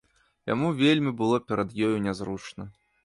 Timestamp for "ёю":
1.89-1.93